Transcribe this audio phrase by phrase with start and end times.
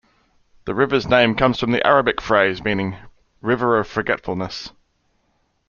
[0.65, 2.97] The river's name comes from the Arabic phrase meaning
[3.39, 4.71] "River of Forgetfulness".